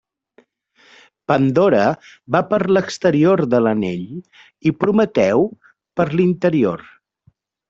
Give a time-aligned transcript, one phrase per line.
[1.31, 1.81] Pandora
[2.35, 4.09] va per l'exterior de l'anell
[4.71, 5.47] i Prometeu
[6.01, 6.87] per l'interior.